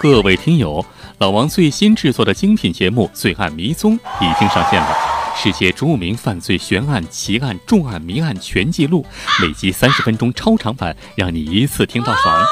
[0.00, 0.84] 各位听友，
[1.18, 4.96] 老王最新制作的精品节目《罪案迷踪》已经上线了，
[5.36, 9.04] 世界著名犯罪悬案、奇案、重案、谜案全记录，
[9.42, 12.44] 每集三十分钟超长版，让你一次听到爽。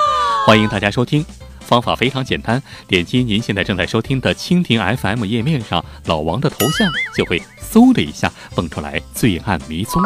[0.45, 1.24] 欢迎大家收听，
[1.61, 7.40] 方法非常简单，点击您现在正在收听的蜻蜓 FM 页面上老王的头像，就会
[7.72, 10.02] 嗖的一下蹦出来《罪案迷踪》，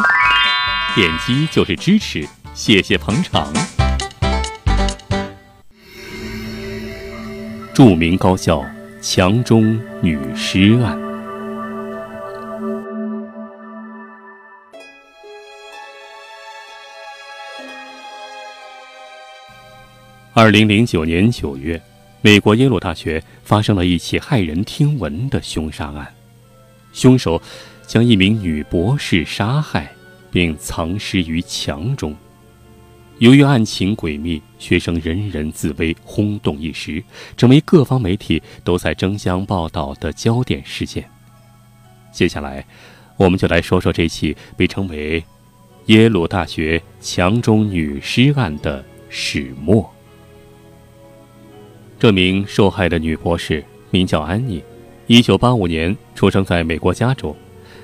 [0.93, 3.51] 点击就是支持，谢谢捧场。
[7.73, 8.65] 著名高校
[9.01, 10.99] 强中女尸案。
[20.33, 21.81] 二零零九年九月，
[22.21, 26.13] 美国耶鲁大学发生了一起骇人听闻的凶杀案，
[26.91, 27.41] 凶手
[27.87, 29.89] 将一名女博士杀害，
[30.29, 32.13] 并藏尸于墙中。
[33.21, 37.03] 由于案情诡秘，学生人人自危，轰动一时，
[37.37, 41.07] 成为各方媒体都在争相报道的焦点事件。
[42.11, 42.65] 接下来，
[43.17, 45.23] 我们就来说说这起被称为
[45.85, 49.87] “耶鲁大学墙中女尸案”的始末。
[51.99, 54.63] 这名受害的女博士名叫安妮
[55.09, 57.37] ，1985年出生在美国加州。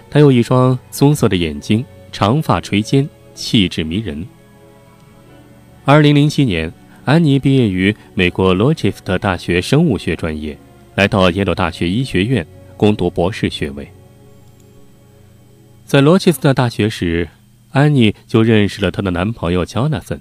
[0.10, 4.28] 她有一双棕色的眼睛，长发垂肩，气质迷人。
[5.90, 6.70] 二零零七年，
[7.06, 10.58] 安妮毕业于美国罗切斯特大学生物学专业，
[10.96, 13.88] 来到耶鲁大学医学院攻读博士学位。
[15.86, 17.30] 在罗切斯特大学时，
[17.72, 20.20] 安妮就认识了她的男朋友乔纳森。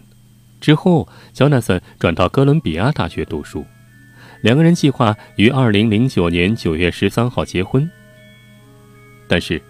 [0.60, 3.64] 之后，乔纳森转到哥伦比亚大学读书，
[4.42, 7.90] 两个人计划于二零零九年九月十三号结婚。
[9.26, 9.60] 但是，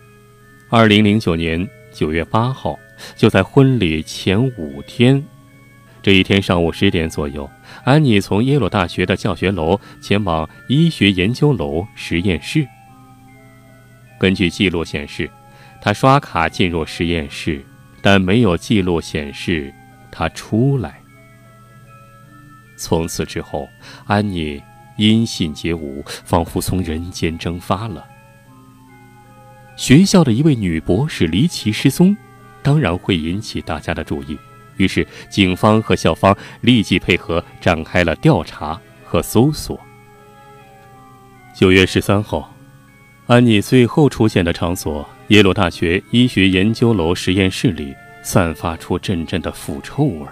[0.68, 2.78] 二零零九年九月八号，
[3.16, 5.24] 就在婚礼前五天。
[6.06, 7.50] 这一天上午十点左右，
[7.82, 12.64] 安妮从耶鲁大学的教学楼前往医学研究楼实验室。
[14.16, 15.28] 根据记录显示，
[15.80, 17.60] 她刷卡进入实验室，
[18.00, 19.74] 但没有记录显示
[20.08, 21.00] 她出来。
[22.76, 23.68] 从此之后，
[24.06, 24.62] 安妮
[24.98, 28.06] 音信皆无，仿佛从人间蒸发了。
[29.74, 32.16] 学校的一位女博士离奇失踪，
[32.62, 34.38] 当然会引起大家的注意。
[34.76, 39.78] 于是，警方和校方立即配合展开了调查和搜索。
[41.54, 42.54] 九月十三号，
[43.26, 50.26] 安妮最后出现的场所——耶鲁大学医学研究楼实验室里，散发出阵阵的腐臭味。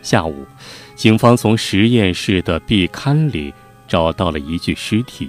[0.00, 0.46] 下午，
[0.94, 3.52] 警方从实验室的壁龛里
[3.86, 5.28] 找到了一具尸体。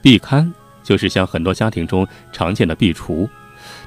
[0.00, 0.50] 壁龛
[0.82, 3.28] 就是像很多家庭中常见的壁橱，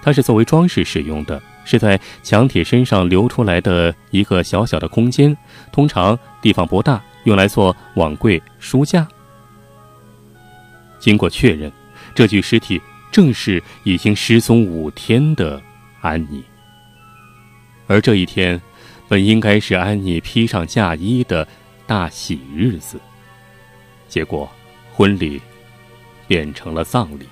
[0.04, 1.42] 它是作为装饰使用的。
[1.64, 5.36] 是在墙体身上留出来的一个小小的空间，
[5.72, 9.08] 通常地方不大，用来做网柜、书架。
[11.00, 11.72] 经过确认，
[12.14, 15.62] 这具尸体正是已经失踪五天的
[16.02, 16.44] 安妮。
[17.88, 18.60] 而这一天，
[19.08, 21.48] 本应该是安妮披上嫁衣的
[21.86, 23.00] 大喜日子，
[24.08, 24.50] 结果
[24.94, 25.42] 婚礼
[26.28, 27.28] 变成了葬礼。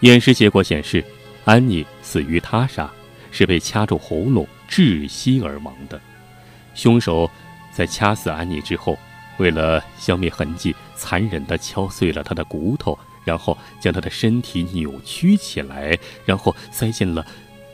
[0.00, 1.04] 验尸结果显示。
[1.48, 2.92] 安妮死于他杀，
[3.30, 5.98] 是被掐住喉咙窒息而亡的。
[6.74, 7.30] 凶手
[7.72, 8.98] 在掐死安妮之后，
[9.38, 17.26] 为了消灭痕迹，残忍地敲碎了她的骨头，然后将她的身体扭曲起来，然后塞进了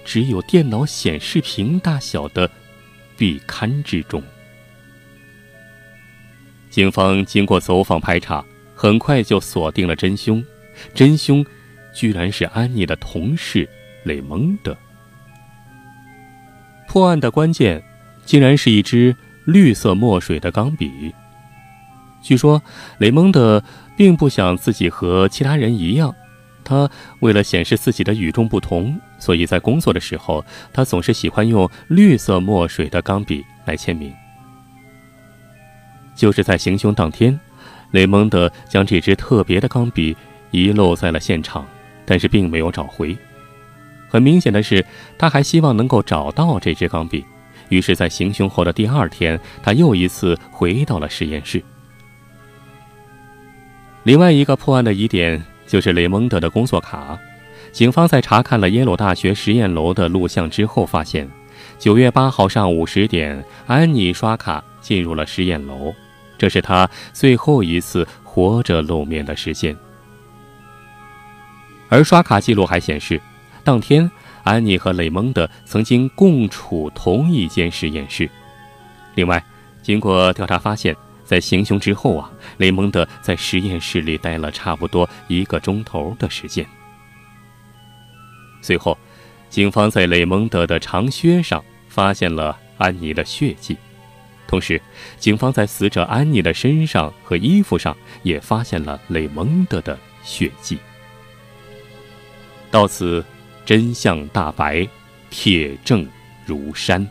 [0.05, 2.49] 只有电脑显示屏大小的
[3.17, 4.23] 壁龛之中。
[6.71, 10.41] 警方经过走访排查，很快就锁定了真凶，
[10.95, 11.45] 真凶。
[11.95, 13.69] 居然是安妮的同事
[14.03, 14.77] 雷蒙德。
[16.89, 17.83] 破案的关键，
[18.25, 19.17] 竟然是一支
[19.47, 21.15] 绿色墨水的钢笔。
[22.23, 22.63] 据说
[22.99, 23.63] 雷蒙德
[23.97, 26.15] 并不想自己和其他人一样，
[26.65, 26.91] 他
[27.21, 34.13] 为了显示自己的与众不同，所以在工作的时候，他总是喜欢用绿色墨水的钢笔来签名。
[36.15, 37.39] 就是在行凶当天，
[37.91, 40.17] 雷蒙德将这支特别的钢笔
[40.51, 41.67] 遗漏在了现场。
[42.05, 43.17] 但是并没有找回。
[44.09, 44.85] 很明显的是，
[45.19, 47.25] 他还希望能够找到这支钢笔，
[47.69, 51.63] 于是，在行凶后的第二天，他又一次回到了实验室。
[54.05, 57.19] 另外一个破案的疑点就是雷蒙德的工作卡。
[57.73, 61.29] 警方在查看了耶鲁大学实验楼的录像之后，发现，
[61.77, 65.93] 九月八号上午十点，安妮刷卡进入了实验楼，
[66.39, 69.77] 这是他最后一次活着露面的时间。
[71.95, 73.23] 而刷卡记录还显示，
[73.63, 74.11] 当天
[74.43, 78.29] 安妮和雷蒙德曾经共处同一间实验室。
[79.15, 79.41] 另外，
[79.81, 86.67] 经过调查发现，在行凶之后啊，雷蒙德在实验室里待了差不多一个钟头的时间。
[88.61, 88.99] 随后，
[89.49, 93.77] 警方在雷蒙德的长靴上发现了安妮的血迹，
[94.49, 94.83] 同时，
[95.17, 100.77] 警方在死者安妮的身上和衣服上也发现了雷蒙德的血迹。
[102.75, 103.25] 到此，
[103.65, 104.85] 真相大白，
[105.31, 106.05] 铁证
[106.45, 107.07] 如山。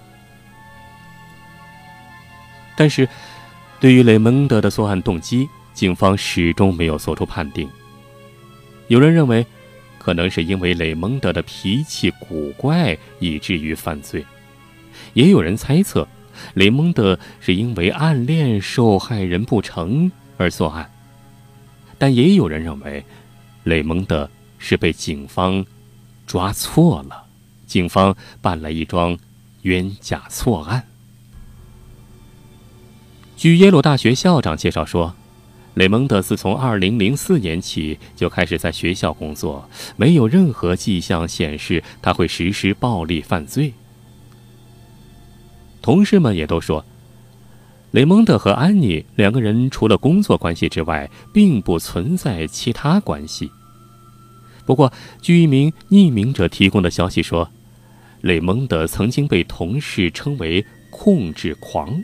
[2.75, 3.07] 但是，
[3.80, 7.69] 对于雷蒙德的作案动机，警方始终没有做出判定。
[8.89, 9.45] 有人认为。
[9.98, 14.25] 可能是因为雷蒙德的脾气古怪，以至于犯罪。
[15.13, 16.06] 也有人猜测，
[16.56, 20.92] 雷蒙德是因为暗恋受害人不成而作案。
[21.98, 23.01] 但也有人认为，
[23.63, 24.30] 雷蒙德
[24.65, 25.65] 是被警方
[26.25, 27.25] 抓错了，
[27.68, 29.18] 警方办了一桩
[29.63, 30.88] 冤假错案。
[33.36, 35.13] 据耶鲁大学校长介绍说。
[35.75, 39.68] 雷蒙德自从2004年起就开始在学校工作，
[39.98, 43.74] 没有任何迹象显示他会实施暴力犯罪。
[45.81, 46.86] 同事们也都说，
[47.89, 53.50] 雷蒙德和安妮两个人除了工作关系之外，并不存在其他关系。
[54.65, 57.50] 不过，据一名匿名者提供的消息说，
[58.21, 62.04] 雷蒙德曾经被同事称为“控制狂”。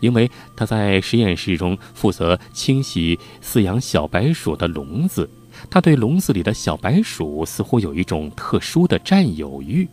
[0.00, 5.30] 因为他在实验室中负责清洗饲养小白鼠的笼子，
[5.70, 9.86] 他对笼子里的小白鼠似乎有一种特殊的占有欲。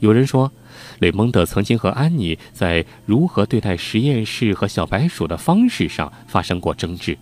[0.00, 0.50] 有人说，
[0.98, 7.16] 雷蒙德曾经和安妮在如何对待实验室和小白鼠的方式上发生过争执。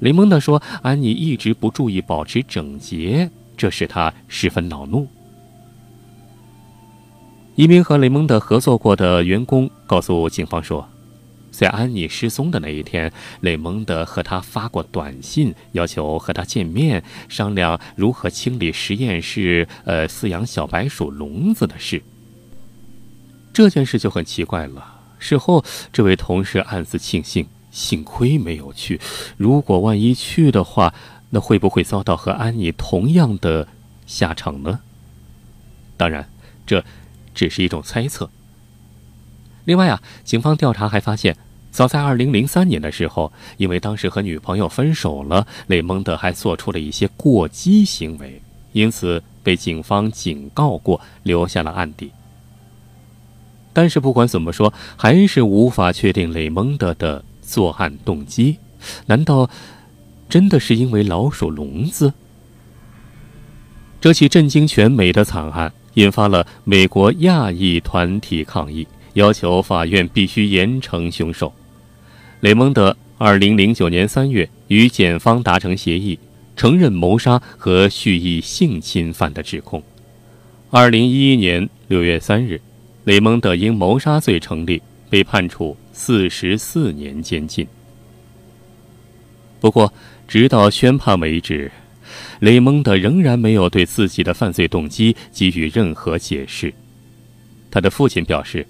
[0.00, 5.06] 雷蒙德说，安妮一直不注意保持整洁，这使他十分恼怒。
[7.54, 10.88] 一名和雷蒙德合作过的员工告诉警方说，
[11.50, 22.02] 在安妮失踪的那一天，雷蒙德和他发过短信，要求和他见面，商量如何清理实验室呃饲养小白鼠笼子的事。
[23.52, 25.00] 这件事就很奇怪了。
[25.18, 25.62] 事后，
[25.92, 29.00] 这位同事暗自庆幸，幸亏没有去。
[29.36, 30.94] 如果万一去的话，
[31.30, 33.68] 那会不会遭到和安妮同样的
[34.06, 34.80] 下场呢？
[35.96, 36.28] 当然，
[36.66, 36.84] 这。
[37.32, 38.28] 只是一种猜测。
[39.64, 41.36] 另外啊，警方调查还发现，
[41.70, 48.42] 早在2003年的时候，因为当时和女朋友分手了，雷蒙德还做出了一些过激行为，
[48.72, 52.10] 因此被警方警告过，留下了案底。
[53.72, 58.56] 但是不管怎么说，还是无法确定雷蒙德的作案动机。
[59.06, 59.50] 难道
[60.28, 62.14] 真的是因为老鼠笼子？
[64.00, 65.72] 这起震惊全美的惨案。
[65.94, 71.52] 引发了美国亚裔团体抗议，要求法院必须严惩凶手。
[72.38, 76.16] 雷蒙德2009年3月与检方达成协议，
[76.54, 79.82] 承认谋杀和蓄意性侵犯的指控。
[80.70, 82.60] 2011年6月3日，
[83.02, 84.80] 雷蒙德因谋杀罪成立，
[85.10, 87.66] 被判处44年监禁。
[89.60, 89.92] 不过，
[90.26, 91.70] 直到宣判为止。
[92.40, 96.72] 雷蒙德仍然没有对自己的犯罪动机给予任何解释。
[97.70, 98.66] 他的父亲表示，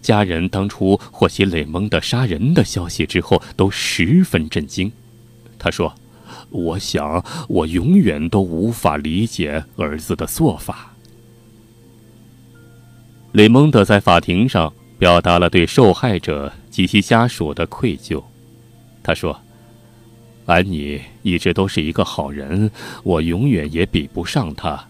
[0.00, 4.90] 家人当初获悉雷蒙德杀人的消息之后都十分震惊。
[5.58, 5.92] 他说
[6.48, 10.94] ：“我想，我永远都无法理解儿子的做法。”
[13.32, 18.22] 雷蒙德在法庭上表达了对受害者及其家属的愧疚。
[19.02, 19.36] 他说。
[20.46, 22.70] 安妮一直都是一个好人，
[23.02, 24.88] 我永远也比不上她。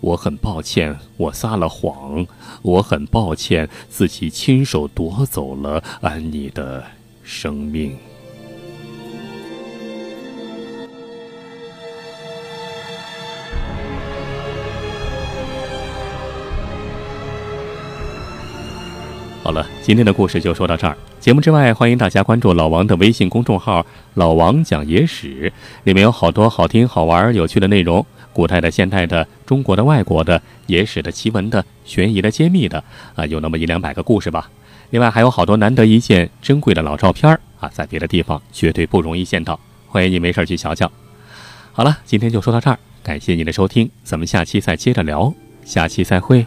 [0.00, 2.26] 我很抱歉，我撒了谎。
[2.62, 6.82] 我很抱歉，自己亲手夺走了安妮的
[7.22, 7.94] 生命。
[19.90, 20.96] 今天的故事就说到这儿。
[21.18, 32.84] 节目之外，欢迎大家关注老王的微信公众号“老王讲野史”，里面有好多好听、好玩、有趣的内容，古代的、现代的、中国的、外国的、野史的、奇闻的、悬疑的、揭秘的，
[33.16, 34.48] 啊，有那么一两百个故事吧。
[34.90, 40.88] 另外还有好多难得一见、珍贵的老照片啊，在别的地方绝对不容易见到，欢迎你没事去瞧瞧。
[41.72, 46.46] 好了，今天就说到这儿，感谢您的收听，咱们下期再接着聊，下期再会。